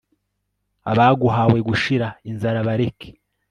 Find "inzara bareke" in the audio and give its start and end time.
2.29-3.09